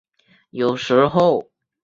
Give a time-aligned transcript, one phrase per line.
[0.49, 1.47] 有时候。